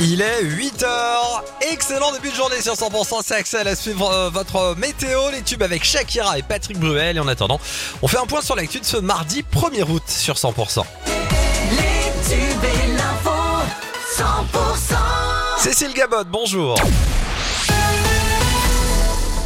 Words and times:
Il 0.00 0.22
est 0.22 0.42
8h. 0.42 0.86
Excellent 1.72 2.12
début 2.12 2.30
de 2.30 2.34
journée 2.34 2.60
sur 2.62 2.72
100%. 2.72 3.20
C'est 3.22 3.34
Axel 3.34 3.68
à 3.68 3.76
suivre 3.76 4.10
euh, 4.10 4.30
votre 4.30 4.74
météo, 4.78 5.30
les 5.30 5.42
tubes 5.42 5.62
avec 5.62 5.84
Shakira 5.84 6.38
et 6.38 6.42
Patrick 6.42 6.78
Bruel. 6.78 7.16
Et 7.16 7.20
en 7.20 7.28
attendant, 7.28 7.60
on 8.00 8.08
fait 8.08 8.18
un 8.18 8.26
point 8.26 8.40
sur 8.40 8.56
l'actu 8.56 8.80
de 8.80 8.84
ce 8.84 8.96
mardi 8.96 9.44
1er 9.54 9.82
août 9.82 10.02
sur 10.06 10.34
100%. 10.34 10.84
Les 11.70 12.28
tubes 12.28 12.64
et 12.64 12.92
l'info 12.92 13.30
100% 14.16 14.94
Cécile 15.58 15.92
Gabot, 15.92 16.24
bonjour. 16.26 16.76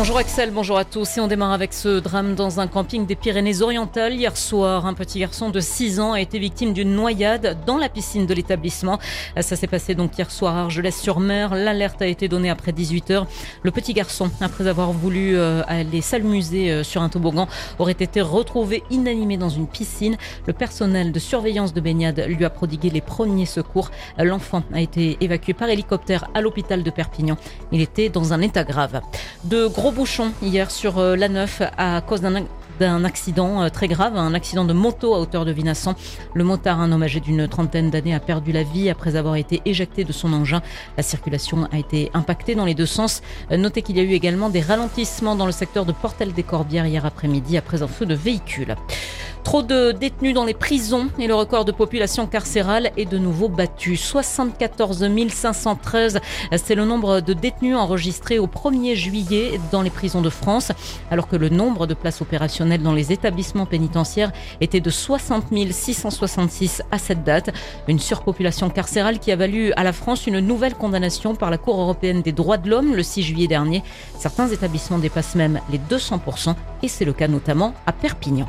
Bonjour 0.00 0.16
Axel, 0.16 0.50
bonjour 0.50 0.78
à 0.78 0.86
tous. 0.86 1.18
Et 1.18 1.20
on 1.20 1.26
démarre 1.26 1.52
avec 1.52 1.74
ce 1.74 2.00
drame 2.00 2.34
dans 2.34 2.58
un 2.58 2.66
camping 2.66 3.04
des 3.04 3.16
Pyrénées-Orientales. 3.16 4.14
Hier 4.14 4.34
soir, 4.34 4.86
un 4.86 4.94
petit 4.94 5.18
garçon 5.18 5.50
de 5.50 5.60
6 5.60 6.00
ans 6.00 6.14
a 6.14 6.22
été 6.22 6.38
victime 6.38 6.72
d'une 6.72 6.94
noyade 6.94 7.58
dans 7.66 7.76
la 7.76 7.90
piscine 7.90 8.24
de 8.24 8.32
l'établissement. 8.32 8.98
Ça 9.38 9.56
s'est 9.56 9.66
passé 9.66 9.94
donc 9.94 10.16
hier 10.16 10.30
soir 10.30 10.56
à 10.56 10.60
Argelès-sur-Mer. 10.62 11.54
L'alerte 11.54 12.00
a 12.00 12.06
été 12.06 12.28
donnée 12.28 12.48
après 12.48 12.72
18 12.72 13.10
heures. 13.10 13.26
Le 13.62 13.70
petit 13.72 13.92
garçon, 13.92 14.30
après 14.40 14.68
avoir 14.68 14.90
voulu 14.90 15.36
euh, 15.36 15.62
aller 15.66 16.00
s'amuser 16.00 16.70
euh, 16.70 16.82
sur 16.82 17.02
un 17.02 17.10
toboggan, 17.10 17.46
aurait 17.78 17.92
été 17.92 18.22
retrouvé 18.22 18.82
inanimé 18.88 19.36
dans 19.36 19.50
une 19.50 19.66
piscine. 19.66 20.16
Le 20.46 20.54
personnel 20.54 21.12
de 21.12 21.18
surveillance 21.18 21.74
de 21.74 21.80
baignade 21.82 22.24
lui 22.26 22.46
a 22.46 22.50
prodigué 22.50 22.88
les 22.88 23.02
premiers 23.02 23.44
secours. 23.44 23.90
L'enfant 24.16 24.62
a 24.72 24.80
été 24.80 25.18
évacué 25.20 25.52
par 25.52 25.68
hélicoptère 25.68 26.30
à 26.32 26.40
l'hôpital 26.40 26.82
de 26.82 26.90
Perpignan. 26.90 27.36
Il 27.70 27.82
était 27.82 28.08
dans 28.08 28.32
un 28.32 28.40
état 28.40 28.64
grave. 28.64 29.02
De 29.44 29.66
gros 29.66 29.89
bouchons 29.92 30.32
hier 30.42 30.70
sur 30.70 30.98
euh, 30.98 31.16
l'A9 31.16 31.70
à 31.76 32.00
cause 32.00 32.20
d'un 32.20 32.44
d'un 32.80 33.04
accident 33.04 33.62
euh, 33.62 33.68
très 33.68 33.88
grave, 33.88 34.16
un 34.16 34.32
accident 34.32 34.64
de 34.64 34.72
moto 34.72 35.14
à 35.14 35.20
hauteur 35.20 35.44
de 35.44 35.52
Vinassan. 35.52 35.94
Le 36.34 36.44
motard, 36.44 36.80
un 36.80 36.90
homme 36.90 37.02
âgé 37.02 37.20
d'une 37.20 37.46
trentaine 37.46 37.90
d'années, 37.90 38.14
a 38.14 38.20
perdu 38.20 38.52
la 38.52 38.62
vie 38.62 38.88
après 38.88 39.16
avoir 39.16 39.36
été 39.36 39.60
éjecté 39.66 40.02
de 40.02 40.12
son 40.12 40.32
engin. 40.32 40.62
La 40.96 41.02
circulation 41.02 41.68
a 41.70 41.78
été 41.78 42.10
impactée 42.14 42.54
dans 42.54 42.64
les 42.64 42.74
deux 42.74 42.86
sens. 42.86 43.20
Euh, 43.52 43.58
Notez 43.58 43.82
qu'il 43.82 43.98
y 43.98 44.00
a 44.00 44.02
eu 44.02 44.12
également 44.12 44.48
des 44.48 44.62
ralentissements 44.62 45.36
dans 45.36 45.46
le 45.46 45.52
secteur 45.52 45.84
de 45.84 45.92
Portel 45.92 46.32
des 46.32 46.42
Corbières 46.42 46.86
hier 46.86 47.04
après-midi 47.04 47.58
après 47.58 47.82
un 47.82 47.88
feu 47.88 48.06
de 48.06 48.14
véhicule. 48.14 48.74
Trop 49.44 49.62
de 49.62 49.92
détenus 49.92 50.34
dans 50.34 50.44
les 50.44 50.54
prisons 50.54 51.08
et 51.18 51.26
le 51.26 51.34
record 51.34 51.64
de 51.64 51.72
population 51.72 52.26
carcérale 52.26 52.92
est 52.96 53.06
de 53.06 53.18
nouveau 53.18 53.48
battu. 53.48 53.96
74 53.96 55.08
513, 55.28 56.20
c'est 56.56 56.74
le 56.74 56.84
nombre 56.84 57.20
de 57.20 57.32
détenus 57.32 57.74
enregistrés 57.74 58.38
au 58.38 58.46
1er 58.46 58.94
juillet 58.94 59.58
dans 59.72 59.82
les 59.82 59.90
prisons 59.90 60.20
de 60.20 60.30
France, 60.30 60.72
alors 61.10 61.26
que 61.26 61.36
le 61.36 61.48
nombre 61.48 61.86
de 61.86 61.94
places 61.94 62.20
opérationnelles 62.20 62.82
dans 62.82 62.92
les 62.92 63.12
établissements 63.12 63.66
pénitentiaires 63.66 64.30
était 64.60 64.80
de 64.80 64.90
60 64.90 65.46
666 65.70 66.82
à 66.90 66.98
cette 66.98 67.24
date. 67.24 67.50
Une 67.88 67.98
surpopulation 67.98 68.70
carcérale 68.70 69.18
qui 69.18 69.32
a 69.32 69.36
valu 69.36 69.72
à 69.72 69.82
la 69.82 69.92
France 69.92 70.26
une 70.26 70.40
nouvelle 70.40 70.74
condamnation 70.74 71.34
par 71.34 71.50
la 71.50 71.58
Cour 71.58 71.80
européenne 71.80 72.22
des 72.22 72.32
droits 72.32 72.58
de 72.58 72.68
l'homme 72.68 72.94
le 72.94 73.02
6 73.02 73.22
juillet 73.22 73.48
dernier. 73.48 73.82
Certains 74.18 74.48
établissements 74.48 74.98
dépassent 74.98 75.34
même 75.34 75.60
les 75.70 75.78
200% 75.78 76.54
et 76.82 76.88
c'est 76.88 77.04
le 77.04 77.12
cas 77.12 77.28
notamment 77.28 77.74
à 77.86 77.92
Perpignan. 77.92 78.46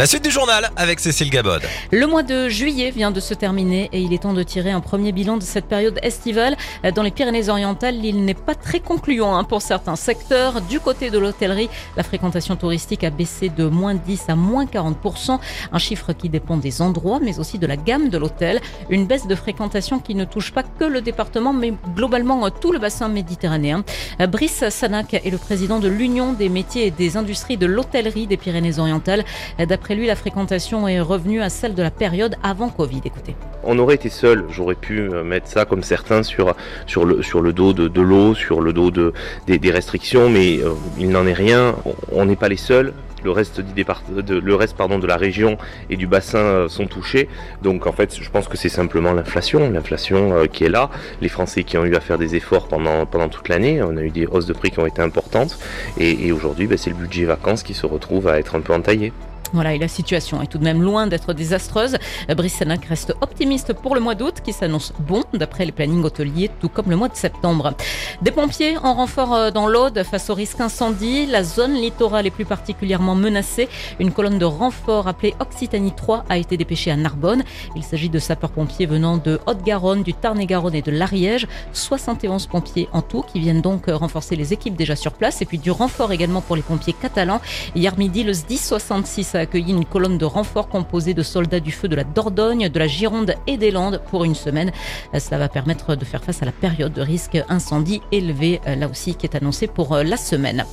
La 0.00 0.06
suite 0.06 0.24
du 0.24 0.30
journal 0.30 0.70
avec 0.76 0.98
Cécile 0.98 1.28
Gabod. 1.28 1.60
Le 1.92 2.06
mois 2.06 2.22
de 2.22 2.48
juillet 2.48 2.90
vient 2.90 3.10
de 3.10 3.20
se 3.20 3.34
terminer 3.34 3.90
et 3.92 4.00
il 4.00 4.14
est 4.14 4.22
temps 4.22 4.32
de 4.32 4.42
tirer 4.42 4.70
un 4.70 4.80
premier 4.80 5.12
bilan 5.12 5.36
de 5.36 5.42
cette 5.42 5.66
période 5.66 6.00
estivale. 6.02 6.56
Dans 6.94 7.02
les 7.02 7.10
Pyrénées-Orientales, 7.10 8.02
il 8.02 8.24
n'est 8.24 8.32
pas 8.32 8.54
très 8.54 8.80
concluant 8.80 9.36
hein, 9.36 9.44
pour 9.44 9.60
certains 9.60 9.96
secteurs. 9.96 10.62
Du 10.62 10.80
côté 10.80 11.10
de 11.10 11.18
l'hôtellerie, 11.18 11.68
la 11.98 12.02
fréquentation 12.02 12.56
touristique 12.56 13.04
a 13.04 13.10
baissé 13.10 13.50
de 13.50 13.66
moins 13.66 13.94
10 13.94 14.30
à 14.30 14.36
moins 14.36 14.64
40%, 14.64 15.38
un 15.70 15.78
chiffre 15.78 16.14
qui 16.14 16.30
dépend 16.30 16.56
des 16.56 16.80
endroits 16.80 17.20
mais 17.20 17.38
aussi 17.38 17.58
de 17.58 17.66
la 17.66 17.76
gamme 17.76 18.08
de 18.08 18.16
l'hôtel. 18.16 18.62
Une 18.88 19.04
baisse 19.04 19.26
de 19.26 19.34
fréquentation 19.34 19.98
qui 19.98 20.14
ne 20.14 20.24
touche 20.24 20.52
pas 20.52 20.62
que 20.62 20.84
le 20.84 21.02
département 21.02 21.52
mais 21.52 21.74
globalement 21.94 22.48
tout 22.48 22.72
le 22.72 22.78
bassin 22.78 23.08
méditerranéen. 23.08 23.84
Brice 24.30 24.66
Sanac 24.70 25.12
est 25.12 25.30
le 25.30 25.36
président 25.36 25.78
de 25.78 25.88
l'Union 25.88 26.32
des 26.32 26.48
métiers 26.48 26.86
et 26.86 26.90
des 26.90 27.18
industries 27.18 27.58
de 27.58 27.66
l'hôtellerie 27.66 28.26
des 28.26 28.38
Pyrénées-Orientales. 28.38 29.26
D'après 29.58 29.89
lui, 29.94 30.06
la 30.06 30.16
fréquentation 30.16 30.88
est 30.88 31.00
revenue 31.00 31.42
à 31.42 31.48
celle 31.48 31.74
de 31.74 31.82
la 31.82 31.90
période 31.90 32.36
avant 32.42 32.68
Covid. 32.68 33.00
Écoutez. 33.04 33.34
On 33.62 33.78
aurait 33.78 33.96
été 33.96 34.08
seul, 34.08 34.44
j'aurais 34.50 34.74
pu 34.74 35.00
euh, 35.00 35.22
mettre 35.22 35.46
ça 35.46 35.64
comme 35.64 35.82
certains 35.82 36.22
sur, 36.22 36.54
sur, 36.86 37.04
le, 37.04 37.22
sur 37.22 37.40
le 37.40 37.52
dos 37.52 37.72
de, 37.72 37.88
de 37.88 38.00
l'eau, 38.00 38.34
sur 38.34 38.60
le 38.60 38.72
dos 38.72 38.90
de, 38.90 39.12
des, 39.46 39.70
restrictions, 39.70 40.30
mais 40.30 40.58
euh, 40.58 40.72
il 40.98 41.10
n'en 41.10 41.26
est 41.26 41.34
rien. 41.34 41.74
On 42.12 42.24
n'est 42.24 42.36
pas 42.36 42.48
les 42.48 42.56
seuls. 42.56 42.94
Le 43.22 43.30
reste, 43.32 43.60
du 43.60 43.74
départ, 43.74 44.02
de, 44.08 44.38
le 44.38 44.54
reste 44.54 44.78
pardon, 44.78 44.98
de 44.98 45.06
la 45.06 45.18
région 45.18 45.58
et 45.90 45.96
du 45.96 46.06
bassin 46.06 46.38
euh, 46.38 46.68
sont 46.68 46.86
touchés. 46.86 47.28
Donc 47.62 47.86
en 47.86 47.92
fait, 47.92 48.16
je 48.18 48.30
pense 48.30 48.48
que 48.48 48.56
c'est 48.56 48.70
simplement 48.70 49.12
l'inflation, 49.12 49.70
l'inflation 49.70 50.46
qui 50.46 50.64
est 50.64 50.70
là. 50.70 50.88
Les 51.20 51.28
Français 51.28 51.64
qui 51.64 51.76
ont 51.76 51.84
eu 51.84 51.94
à 51.96 52.00
faire 52.00 52.16
des 52.16 52.34
efforts 52.34 52.66
pendant, 52.66 53.04
pendant 53.04 53.28
toute 53.28 53.50
l'année. 53.50 53.82
On 53.82 53.96
a 53.98 54.02
eu 54.02 54.10
des 54.10 54.26
hausses 54.26 54.46
de 54.46 54.54
prix 54.54 54.70
qui 54.70 54.78
ont 54.78 54.86
été 54.86 55.02
importantes. 55.02 55.58
Et, 55.98 56.26
et 56.26 56.32
aujourd'hui, 56.32 56.66
ben, 56.66 56.78
c'est 56.78 56.90
le 56.90 56.96
budget 56.96 57.26
vacances 57.26 57.62
qui 57.62 57.74
se 57.74 57.84
retrouve 57.84 58.26
à 58.26 58.38
être 58.38 58.54
un 58.54 58.60
peu 58.60 58.72
entaillé. 58.72 59.12
Voilà, 59.52 59.74
et 59.74 59.78
la 59.78 59.88
situation 59.88 60.40
est 60.42 60.46
tout 60.46 60.58
de 60.58 60.64
même 60.64 60.80
loin 60.80 61.08
d'être 61.08 61.32
désastreuse. 61.32 61.96
Brice 62.36 62.54
Sénac 62.54 62.84
reste 62.84 63.14
optimiste 63.20 63.72
pour 63.72 63.96
le 63.96 64.00
mois 64.00 64.14
d'août 64.14 64.36
qui 64.44 64.52
s'annonce 64.52 64.92
bon 65.00 65.24
d'après 65.32 65.64
les 65.64 65.72
plannings 65.72 66.04
hôteliers, 66.04 66.50
tout 66.60 66.68
comme 66.68 66.88
le 66.88 66.94
mois 66.94 67.08
de 67.08 67.16
septembre. 67.16 67.74
Des 68.22 68.30
pompiers 68.30 68.76
en 68.78 68.94
renfort 68.94 69.34
euh, 69.34 69.50
dans 69.50 69.66
l'Aude 69.66 70.04
face 70.04 70.30
au 70.30 70.34
risque 70.34 70.60
incendie. 70.60 71.26
La 71.26 71.42
zone 71.42 71.74
littorale 71.74 72.26
est 72.26 72.30
plus 72.30 72.44
particulièrement 72.44 73.16
menacée. 73.16 73.68
Une 73.98 74.12
colonne 74.12 74.38
de 74.38 74.44
renfort 74.44 75.08
appelée 75.08 75.34
Occitanie 75.40 75.92
3 75.92 76.26
a 76.28 76.38
été 76.38 76.56
dépêchée 76.56 76.92
à 76.92 76.96
Narbonne. 76.96 77.42
Il 77.74 77.82
s'agit 77.82 78.08
de 78.08 78.18
sapeurs-pompiers 78.20 78.86
venant 78.86 79.16
de 79.16 79.40
Haute-Garonne, 79.46 80.04
du 80.04 80.14
Tarn-et-Garonne 80.14 80.76
et 80.76 80.82
de 80.82 80.92
l'Ariège. 80.92 81.48
71 81.72 82.46
pompiers 82.46 82.88
en 82.92 83.02
tout 83.02 83.22
qui 83.22 83.40
viennent 83.40 83.62
donc 83.62 83.86
renforcer 83.88 84.36
les 84.36 84.52
équipes 84.52 84.76
déjà 84.76 84.94
sur 84.94 85.12
place 85.12 85.42
et 85.42 85.44
puis 85.44 85.58
du 85.58 85.72
renfort 85.72 86.12
également 86.12 86.40
pour 86.40 86.54
les 86.54 86.62
pompiers 86.62 86.92
catalans. 86.92 87.40
Hier 87.74 87.98
midi, 87.98 88.22
le 88.22 88.32
SDI 88.32 88.58
66 88.58 89.34
a 89.40 89.42
accueilli 89.44 89.72
une 89.72 89.86
colonne 89.86 90.18
de 90.18 90.24
renfort 90.24 90.68
composée 90.68 91.14
de 91.14 91.22
soldats 91.22 91.60
du 91.60 91.72
feu 91.72 91.88
de 91.88 91.96
la 91.96 92.04
Dordogne, 92.04 92.68
de 92.68 92.78
la 92.78 92.86
Gironde 92.86 93.34
et 93.46 93.56
des 93.56 93.70
Landes 93.70 94.02
pour 94.10 94.24
une 94.24 94.34
semaine. 94.34 94.70
Cela 95.18 95.38
va 95.38 95.48
permettre 95.48 95.96
de 95.96 96.04
faire 96.04 96.22
face 96.22 96.42
à 96.42 96.44
la 96.44 96.52
période 96.52 96.92
de 96.92 97.00
risque 97.00 97.42
incendie 97.48 98.02
élevé, 98.12 98.60
là 98.66 98.86
aussi, 98.86 99.14
qui 99.14 99.26
est 99.26 99.34
annoncée 99.34 99.66
pour 99.66 99.96
la 99.96 100.16
semaine. 100.16 100.64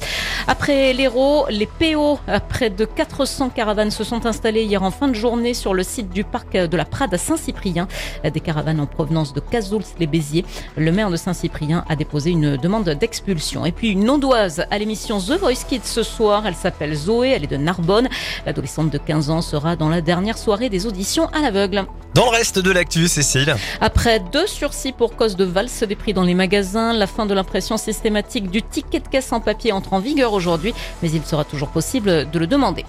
Après 0.48 0.94
l'Hérault, 0.94 1.46
les 1.50 1.66
PO, 1.66 2.20
près 2.50 2.70
de 2.70 2.84
400 2.84 3.50
caravanes 3.50 3.92
se 3.92 4.04
sont 4.04 4.26
installées 4.26 4.64
hier 4.64 4.84
en 4.84 4.92
fin 4.92 5.08
de 5.08 5.16
journée 5.16 5.54
sur 5.54 5.74
le 5.74 5.84
site 5.84 6.10
du 6.10 6.24
parc 6.26 6.58
de 6.58 6.78
la 6.78 6.86
Prade 6.86 7.14
à 7.14 7.18
Saint-Cyprien. 7.18 7.88
Des 8.24 8.40
caravanes 8.42 8.82
en 8.82 8.86
provenance 8.86 9.34
de 9.34 9.40
Cazouls-les-Béziers. 9.40 10.44
Le 10.76 10.92
maire 10.92 11.10
de 11.10 11.16
Saint-Cyprien 11.16 11.86
a 11.88 11.96
déposé 11.96 12.32
une 12.32 12.58
demande 12.58 12.90
d'expulsion. 12.90 13.66
Et 13.66 13.72
puis 13.72 13.92
une 13.92 14.10
ondoise 14.10 14.66
à 14.70 14.78
l'émission 14.78 15.20
The 15.20 15.40
Voice 15.40 15.64
Kids 15.68 15.82
ce 15.84 16.04
soir. 16.04 16.46
Elle 16.46 16.56
s'appelle 16.56 16.94
Zoé, 16.94 17.30
elle 17.30 17.46
est 17.46 17.48
de 17.48 17.58
Narbonne. 17.58 18.10
L'adolescente 18.58 18.90
de 18.90 18.98
15 18.98 19.30
ans 19.30 19.42
sera 19.44 19.76
dans 19.76 19.88
la 19.88 20.02
dernière 20.02 20.36
soirée 20.36 20.70
des 20.70 20.88
auditions 20.88 21.28
à 21.28 21.42
l'aveugle. 21.42 21.86
Dans 22.18 22.32
le 22.32 22.32
reste 22.32 22.58
de 22.58 22.72
l'actu, 22.72 23.08
Cécile. 23.08 23.56
Après 23.80 24.20
deux 24.20 24.48
sursis 24.48 24.92
pour 24.92 25.16
cause 25.16 25.36
de 25.36 25.44
valse 25.44 25.84
des 25.84 25.96
prix 25.96 26.14
dans 26.14 26.24
les 26.24 26.34
magasins, 26.34 26.92
la 26.92 27.06
fin 27.06 27.28
de 27.28 27.34
l'impression 27.36 27.78
systématique 27.78 28.50
du 28.50 28.64
ticket 28.64 29.02
de 29.02 29.08
caisse 29.08 29.32
en 29.32 29.40
papier 29.40 29.72
entre 29.72 29.94
en 29.94 30.00
vigueur 30.00 30.34
aujourd'hui, 30.34 30.74
mais 31.04 31.12
il 31.12 31.24
sera 31.24 31.44
toujours 31.44 31.68
possible 31.68 32.28
de 32.32 32.40
le 32.40 32.48
demander. 32.48 32.86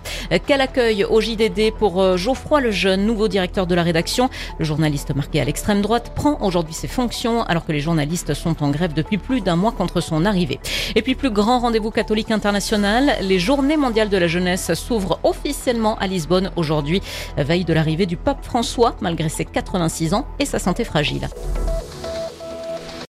Quel 0.46 0.62
accueil 0.62 1.04
au 1.04 1.20
JDD 1.20 1.74
pour 1.78 2.16
Geoffroy 2.16 2.62
Lejeune, 2.62 3.04
nouveau 3.04 3.28
directeur 3.28 3.66
de 3.66 3.74
la 3.74 3.82
rédaction? 3.82 4.30
Le 4.58 4.64
journaliste 4.64 5.14
marqué 5.14 5.42
à 5.42 5.44
l'extrême 5.44 5.82
droite 5.82 6.12
prend 6.14 6.38
aujourd'hui 6.40 6.72
ses 6.72 6.88
fonctions 6.88 7.42
alors 7.42 7.66
que 7.66 7.72
les 7.72 7.80
journalistes 7.80 8.32
sont 8.32 8.62
en 8.62 8.70
grève 8.70 8.94
depuis 8.94 9.18
plus 9.18 9.42
d'un 9.42 9.56
mois 9.56 9.72
contre 9.72 10.00
son 10.00 10.24
arrivée. 10.24 10.58
Et 10.94 11.02
puis 11.02 11.14
plus 11.14 11.30
grand 11.30 11.58
rendez-vous 11.58 11.90
catholique 11.90 12.30
international, 12.30 13.18
les 13.20 13.38
journées 13.38 13.76
mondiales 13.76 14.08
de 14.08 14.16
la 14.16 14.26
jeunesse 14.26 14.72
s'ouvrent 14.72 15.20
officiellement 15.22 15.98
à 15.98 16.06
Lisbonne 16.06 16.50
aujourd'hui, 16.56 17.02
veille 17.36 17.66
de 17.66 17.74
l'arrivée 17.74 18.06
du 18.06 18.16
pape 18.16 18.42
François 18.42 18.96
malgré 19.18 19.28
ses 19.28 19.44
86 19.44 20.14
ans 20.14 20.26
et 20.38 20.44
sa 20.44 20.58
santé 20.58 20.84
fragile. 20.84 21.28